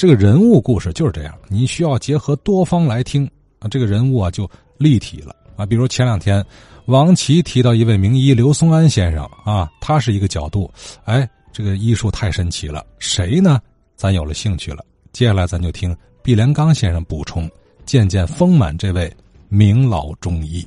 [0.00, 5.66] 这个人物故事就是这样，你需要结合多方来听啊，这个人物啊就立体了啊。
[5.66, 6.42] 比如前两天，
[6.86, 10.70] 王琦提到一位名医刘松安先生啊，他是一个角度，
[11.04, 13.60] 哎，这个医术太神奇了，谁呢？
[13.94, 14.82] 咱有了兴趣了。
[15.12, 17.46] 接下来咱就听毕连刚先生补充，
[17.84, 19.12] 见见丰满这位
[19.50, 20.66] 名老中医。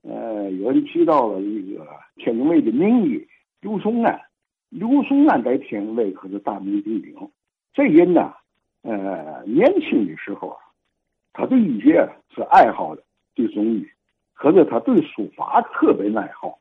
[0.00, 1.86] 呃，有人提到了一个
[2.16, 3.22] 天津卫的名医
[3.60, 4.18] 刘松安，
[4.70, 7.12] 刘松安在天津卫可是大名鼎鼎。
[7.74, 8.32] 这人呢，
[8.82, 10.58] 呃，年轻的时候啊，
[11.32, 13.02] 他对医学是爱好的，
[13.34, 13.86] 对中医，
[14.34, 16.58] 可是他对书法特别爱好。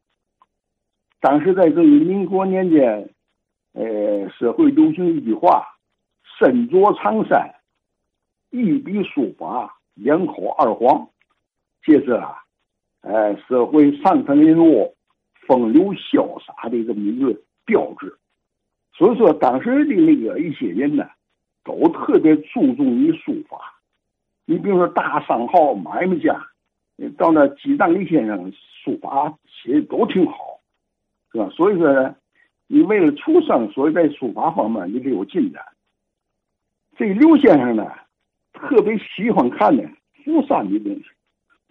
[1.20, 3.10] 当时在这个民国年间，
[3.74, 5.68] 呃，社会流行一句话。
[6.40, 7.54] 身着长衫，
[8.50, 11.08] 一笔书法，两口二黄，
[11.84, 12.36] 这是啊，
[13.02, 14.96] 呃，社会上层人物
[15.46, 18.18] 风流潇洒的这么一个标志。
[18.94, 21.08] 所以说，当时的那个一些人呢，
[21.64, 23.82] 都特别注重于书法。
[24.46, 26.48] 你比如说大商号、买卖家，
[27.18, 28.52] 到那记账的先生，
[28.84, 30.60] 书法写的都挺好，
[31.32, 31.50] 是吧？
[31.50, 32.16] 所以说呢，
[32.68, 35.64] 你为了出生，所以在书法方面你得有进展。
[36.98, 37.90] 这刘先生呢，
[38.54, 39.84] 特别喜欢看呢
[40.24, 41.06] 福山的东西。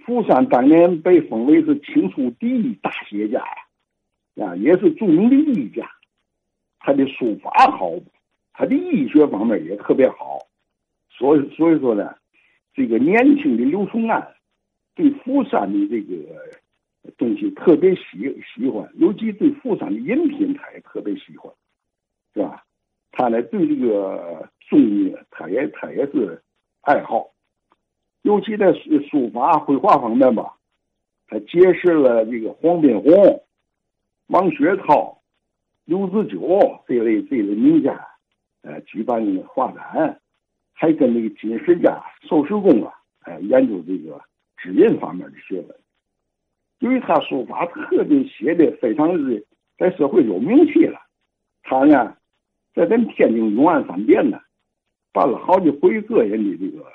[0.04, 3.38] 福山当年被封为是清初第一大写家
[4.34, 5.86] 呀，啊，也是著名的一家。
[6.78, 7.90] 他的书法好，
[8.52, 10.38] 他的医学方面也特别好。
[11.08, 12.14] 所以，所以说呢，
[12.72, 14.34] 这个年轻的刘崇安
[14.94, 16.16] 对福山的这个
[17.18, 21.52] 东西特别喜喜欢，尤其对福山的饮品他也特别喜欢，
[22.32, 22.64] 是吧？
[23.12, 26.40] 他呢，对这个中医，他也他也是
[26.82, 27.30] 爱好，
[28.22, 30.56] 尤其在书书法绘画方面吧，
[31.26, 33.42] 他结识了这个黄宾虹、
[34.28, 35.20] 王学涛、
[35.84, 38.08] 刘子久这类这类名家，
[38.62, 40.20] 呃，举办画展，
[40.72, 42.92] 还跟那个金石家、寿石公啊，
[43.24, 44.20] 呃，研究这个
[44.56, 45.76] 指印方面的学问。
[46.78, 49.42] 由于他书法特别写的非常的
[49.76, 51.00] 在社会有名气了，
[51.62, 52.16] 他呢。
[52.72, 54.38] 在咱天津永安饭店呢，
[55.12, 56.86] 办了好几回个人的这个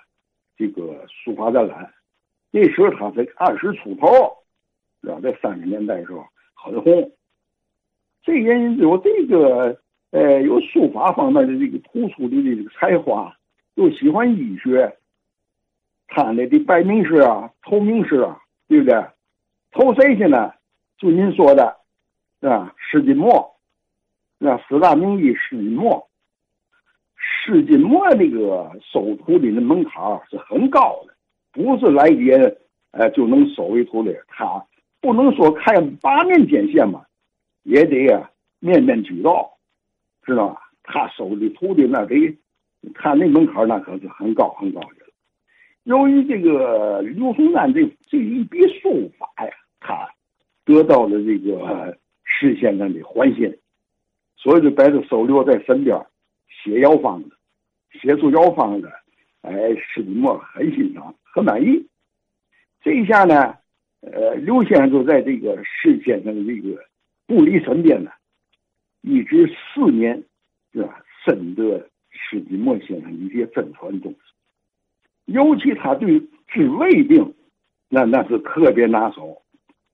[0.56, 1.94] 这个书法展览。
[2.50, 4.08] 那时候他才二十出头，
[5.02, 5.20] 是吧？
[5.22, 7.12] 在三十年代的时候很红。
[8.24, 9.78] 这人有这个
[10.16, 13.36] 呃，有书法方面的这个突出的这个才华，
[13.74, 14.96] 又喜欢医学。
[16.08, 18.40] 他那的拜名师啊，投名师啊，
[18.70, 18.96] 对不对？
[19.72, 20.54] 投谁去呢？
[20.98, 21.76] 就您说的，
[22.40, 22.74] 啊？
[22.78, 23.58] 施金墨。
[24.38, 26.08] 那四大名医施金墨，
[27.18, 31.14] 施金墨那个收徒弟的门槛是很高的，
[31.52, 32.56] 不是来人
[32.92, 34.16] 呃就能收为徒弟。
[34.30, 34.66] 他
[35.02, 37.06] 不能说开八面见线嘛，
[37.64, 38.26] 也得
[38.60, 39.55] 面面俱到，
[40.26, 40.62] 知道吧？
[40.84, 42.38] 他收的徒弟那得，
[42.94, 45.06] 他那门槛那可是很高很高的。
[45.84, 50.10] 由于这个刘松安这这一笔书法呀，他
[50.66, 53.56] 得到了这个施先生的欢心。
[54.38, 56.00] 所以就把他收留在身边，
[56.48, 57.32] 写药方子，
[58.00, 58.92] 写出药方子，
[59.42, 61.88] 哎，施金墨很欣赏，很满意。
[62.84, 63.56] 这一下呢，
[64.02, 66.80] 呃，刘先生就在这个施先生的这个
[67.26, 68.12] 不离身边呢，
[69.06, 70.24] 一直四年，
[70.74, 71.04] 是吧？
[71.24, 74.18] 深得施金墨先生一些真传东西，
[75.26, 77.34] 尤其他对治胃病，
[77.90, 79.42] 那那是特别拿手。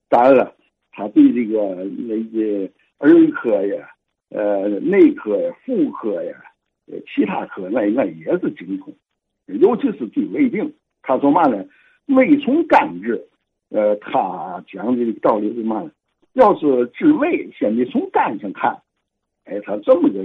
[0.09, 0.55] 当然了，
[0.91, 3.87] 他对这个那些儿科呀。
[4.33, 6.33] 呃，内科呀、妇科呀，
[6.87, 8.95] 呃，其他科那那也是精通，
[9.47, 11.65] 尤其是对胃病，他说嘛呢？
[12.05, 13.27] 胃从肝治，
[13.71, 15.91] 呃，他讲的道理是嘛呢？
[16.31, 18.81] 要是治胃，先得从肝上看，
[19.51, 20.23] 哎，他这么个，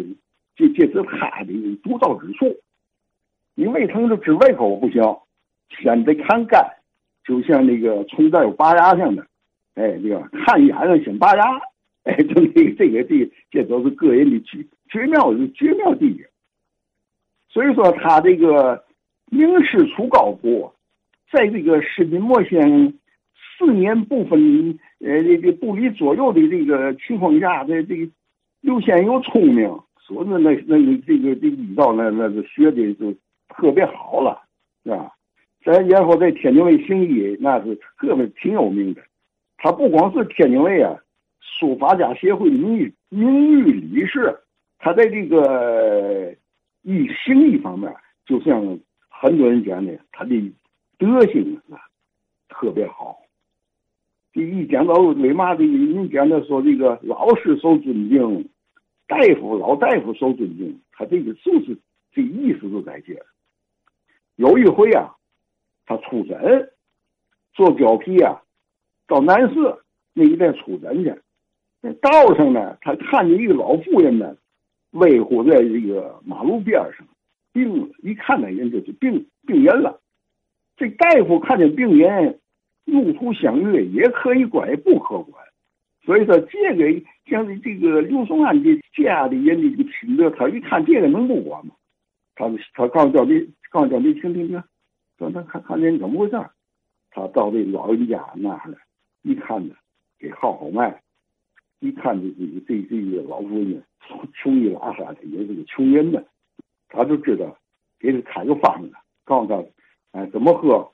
[0.54, 2.56] 这这是他的独到之处。
[3.56, 5.02] 你胃疼就治胃口不行，
[5.68, 6.64] 先得看肝，
[7.24, 9.26] 就像那个从这有拔牙似的，
[9.74, 11.42] 哎，这个看眼上先拔牙。
[12.04, 16.22] 哎， 就这这个这这都是个人的绝绝妙的绝妙地方。
[17.48, 18.84] 所以说他这个
[19.28, 20.70] 名师出高徒，
[21.32, 22.94] 在这个施金墨先
[23.58, 28.08] 四年不分呃这个不离左右的这个情况下，这这个
[28.66, 29.68] 刘先又聪明，
[30.04, 33.14] 说是那那个这个这医道那那是学的就
[33.48, 34.42] 特别好了，
[34.82, 35.12] 是吧？
[35.64, 39.00] 咱然后在天津卫行医，那是特别挺有名的。
[39.56, 40.96] 他不光是天津卫啊。
[41.40, 44.36] 书法家协会的名誉名誉理事，
[44.80, 46.34] 他在这个
[46.82, 47.94] 医行医方面，
[48.26, 50.52] 就像很多人讲的，他的
[50.98, 51.78] 德行啊
[52.48, 53.16] 特别好。
[54.32, 58.48] 这一讲到为嘛的，你讲的说这个老师受尊敬，
[59.06, 61.78] 大夫老大夫受尊敬，他这个就是
[62.12, 63.26] 这意思就在这儿。
[64.34, 65.14] 有一回啊，
[65.84, 66.70] 他出诊，
[67.54, 68.42] 做表皮啊，
[69.06, 69.76] 到南市
[70.12, 71.14] 那一带出诊去。
[71.82, 74.36] 在道上呢，他看见一个老妇人呢，
[74.90, 77.06] 危乎在这个马路边上，
[77.52, 77.94] 病了。
[78.02, 80.00] 一看那人就是病病人了。
[80.76, 82.40] 这大夫看见病人
[82.84, 85.45] 路途相遇，也可以管，也不可管。
[86.06, 91.74] 所以说，这个像这个刘松安的家里人的这个品德，他一看这个能不管吗？
[92.36, 94.62] 他他告诉叫你，告诉叫你听听听，
[95.18, 96.40] 说他看看见怎么回事
[97.10, 98.78] 他到这老人家那儿了，
[99.22, 99.74] 一看呢，
[100.16, 101.02] 给号号脉，
[101.80, 103.82] 一看这这这这个老妇人
[104.34, 106.22] 穷一拉撒的，也是个穷人呢，
[106.88, 107.58] 他就知道
[107.98, 108.92] 给他开个方子，
[109.24, 109.64] 告诉他，
[110.12, 110.92] 哎，怎么喝，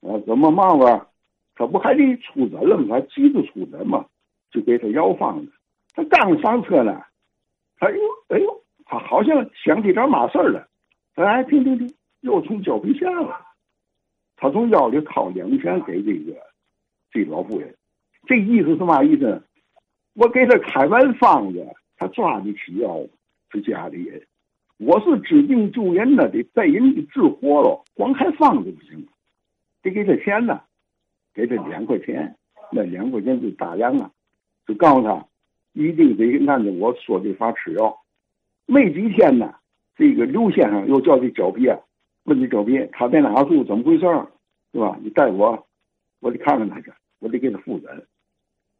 [0.00, 1.06] 啊，怎么忙活，
[1.54, 2.98] 他不还得出诊了吗？
[2.98, 4.04] 他急着出诊吗。
[4.50, 5.52] 就给他要方子，
[5.94, 7.02] 他刚上车呢，
[7.78, 7.98] 他又
[8.28, 10.68] 哎呦，他好像想起点嘛事儿了，
[11.14, 13.40] 哎，停停停，又从脚皮下了，
[14.36, 16.36] 他从腰里掏两钱给这个
[17.12, 17.74] 这老妇人，
[18.26, 19.42] 这意思是嘛意思？
[20.14, 21.64] 我给他开完方子，
[21.96, 23.00] 他抓得起药，
[23.52, 24.26] 是家里人，
[24.78, 29.06] 我是治病救人呢，得被人给治活了，光开方子不行，
[29.82, 30.60] 得给他钱呢，
[31.32, 32.36] 给他两块钱，
[32.72, 34.10] 那两块钱就大洋啊。
[34.70, 35.26] 就告诉他，
[35.72, 37.98] 一定得按照我说的法吃药。
[38.66, 39.52] 没几天呢，
[39.96, 41.76] 这个刘先生又叫这脚皮啊，
[42.22, 44.28] 问这脚皮他在哪住，怎么回事儿
[44.72, 44.96] 是吧？
[45.02, 45.66] 你带我，
[46.20, 48.06] 我得看看他去，我得给他复诊。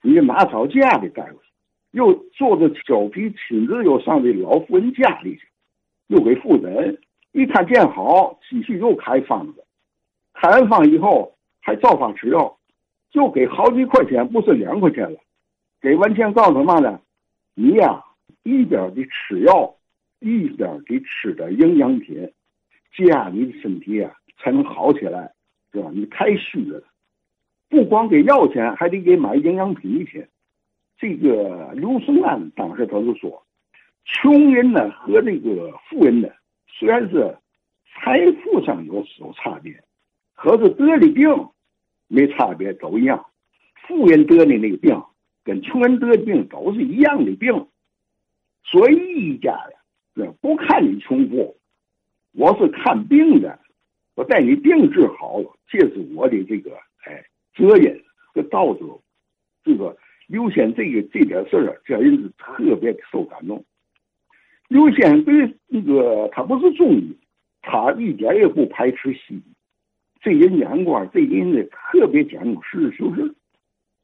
[0.03, 1.49] 你拿吵架的带过去，
[1.91, 5.49] 又坐着脚皮亲自又上这老妇人家里去，
[6.07, 6.97] 又给复诊。
[7.33, 9.65] 一看见好，继续又开方子，
[10.35, 12.57] 开完方以后还照方吃药，
[13.13, 15.19] 又给好几块钱，不是两块钱了。
[15.81, 17.01] 给完钱，告诉嘛呢？
[17.55, 18.05] 你呀，
[18.43, 19.75] 一边得吃药，
[20.19, 22.31] 一边得吃点营养品，
[22.93, 25.33] 这样你的身体啊才能好起来，
[25.73, 25.91] 是吧？
[25.95, 26.83] 你太虚了，
[27.71, 30.29] 不光给药钱，还得给买营养品钱。
[30.99, 33.43] 这个刘松安当时他就说
[34.05, 36.29] ：“穷人呢和这个富人呢，
[36.67, 37.39] 虽然是
[37.95, 39.83] 财富上有有差别，
[40.35, 41.49] 可是得的病
[42.07, 43.25] 没差别，都一样。
[43.89, 45.03] 富人得的那个病。”
[45.43, 47.67] 跟穷人得病都是一样的病，
[48.63, 49.79] 所以一家呀，
[50.15, 51.57] 这不看你穷富，
[52.33, 53.59] 我是看病的，
[54.15, 58.03] 我带你病治好了，这是我的这个哎责任
[58.35, 58.87] 和道德。
[59.65, 59.97] 这个
[60.27, 63.65] 刘先这个这点事儿，这人是特别受感动。
[64.69, 67.19] 刘先对那个他不是中医，
[67.63, 69.43] 他一点也不排斥西医。
[70.21, 73.35] 这人眼光，这人呢特别讲究实事求是。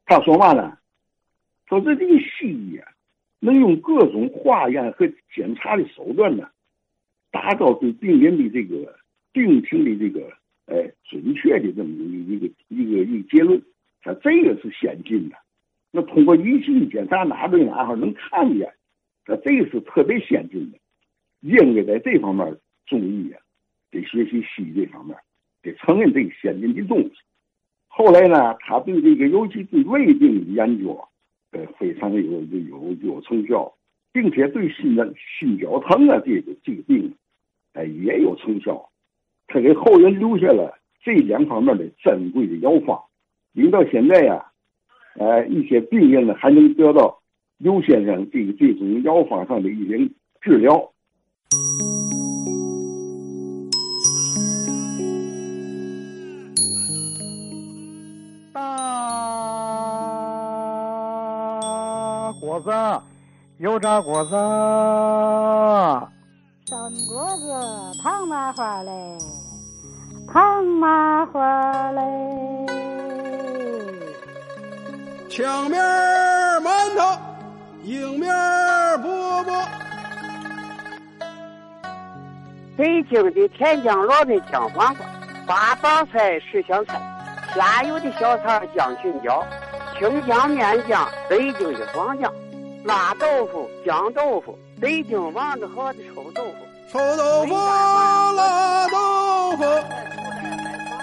[0.05, 0.77] 他说嘛呢？
[1.67, 2.87] 说这这个西医啊，
[3.39, 5.05] 能用各种化验和
[5.35, 6.49] 检查的手段呢，
[7.29, 8.97] 达到对病人的这个
[9.33, 10.31] 病情的这个
[10.67, 13.61] 哎准确的这么一个一个一个一个结论。
[14.01, 15.35] 他这个是先进的，
[15.91, 18.71] 那通过仪器检查哪对哪号能看见，
[19.25, 20.77] 他这个是特别先进的。
[21.41, 23.41] 应该在这方面中医啊，
[23.91, 25.17] 得学习西医这方面，
[25.61, 27.11] 得承认这个先进的东西。
[27.89, 30.93] 后来呢，他对这个尤其对胃病的研究。
[30.93, 31.09] 啊
[31.51, 33.73] 呃，非常有有有有成效，
[34.11, 37.13] 并且对心的心绞疼啊，这个这个病，
[37.73, 38.89] 哎，也有成效。
[39.47, 43.01] 他给后人留下了这两方面的珍贵的药方，
[43.53, 44.51] 领到现在呀，
[45.17, 47.21] 哎，一些病人呢还能得到
[47.57, 49.97] 刘先生这个这种药方上的一些
[50.41, 50.91] 治疗。
[62.59, 62.71] 果子，
[63.59, 64.31] 油炸果子。
[66.65, 66.75] 烧
[67.07, 69.17] 果子，糖麻花嘞，
[70.33, 72.01] 糖麻花嘞。
[75.29, 75.79] 呛面
[76.63, 77.21] 馒头，
[77.83, 79.53] 硬面饽饽。
[82.75, 85.05] 北京的甜酱萝卜酱黄瓜，
[85.45, 86.99] 八宝菜十香菜，
[87.55, 89.45] 下油的小菜酱青椒。
[89.99, 92.31] 清酱面酱，北京的黄酱；
[92.87, 96.53] 辣豆腐、酱豆腐，北京王子和的臭豆腐。
[96.89, 99.63] 臭豆腐、辣豆腐，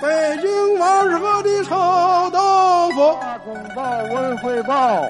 [0.00, 1.74] 北京王子和的臭
[2.30, 3.18] 豆腐。
[3.20, 3.82] 大公报
[4.14, 5.04] 文汇报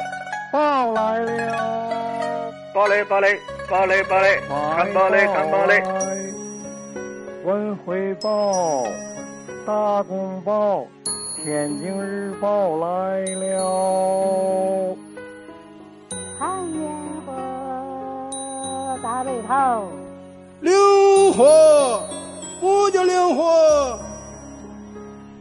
[0.53, 3.39] 报来了，报嘞报嘞
[3.71, 5.81] 报嘞报嘞，看报嘞看报嘞。
[7.45, 8.83] 文汇报，
[9.65, 10.85] 大公报。
[11.45, 14.97] 天津日报来了，
[16.39, 16.91] 看烟
[17.25, 17.33] 火
[19.03, 19.89] 大背头，
[20.61, 20.73] 灵
[21.33, 22.03] 活，
[22.61, 23.99] 不叫灵活。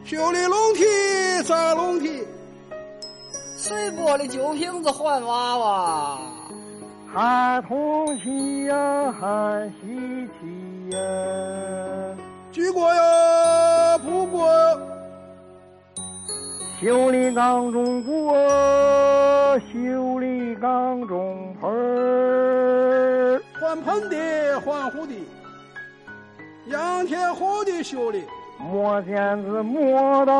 [0.04, 0.84] 修理龙体
[1.44, 2.22] 砸龙体，
[3.56, 6.18] 碎玻璃酒瓶子换娃娃，
[7.12, 10.98] 喊同气呀，喊喜气呀，
[12.52, 14.78] 举国呀，不过呀，
[16.80, 18.36] 修理缸中锅，
[23.94, 25.14] 换盆的，换壶的，
[26.66, 28.24] 仰天后的修理。
[28.58, 30.32] 磨剪子磨刀，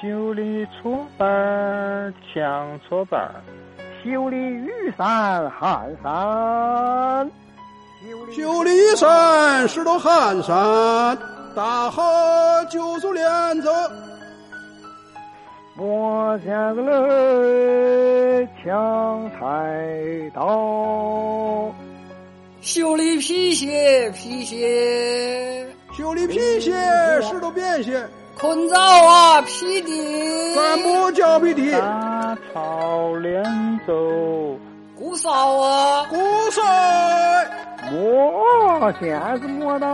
[0.00, 3.30] 修理搓板儿抢搓板，
[4.02, 7.30] 修理雨伞汗伞，
[8.34, 11.16] 修理雨伞是朵汗伞，
[11.54, 12.02] 打好
[12.68, 13.26] 九足链
[13.62, 13.70] 子。
[15.74, 21.72] 磨剪子嘞抢菜刀。
[22.60, 26.72] 修理皮鞋，皮鞋；修理皮鞋，
[27.22, 28.06] 是都便鞋。
[28.38, 31.72] 困枣啊，皮的；咱不叫皮的。
[31.80, 33.42] 打草连
[33.86, 33.94] 走，
[34.94, 36.16] 鼓扫啊，鼓
[36.50, 36.62] 扫。
[37.90, 39.88] 磨剪子磨刀。